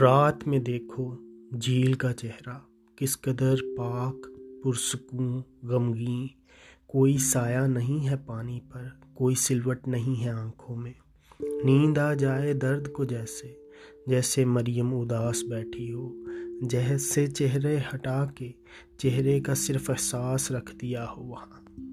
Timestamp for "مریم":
14.44-14.94